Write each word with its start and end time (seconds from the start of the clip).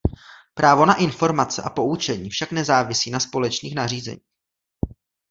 Právo 0.53 0.85
na 0.85 0.93
informace 0.95 1.61
a 1.61 1.69
poučení 1.69 2.29
však 2.29 2.51
nezávisí 2.51 3.11
na 3.11 3.19
společných 3.19 3.75
nařízeních. 3.75 4.23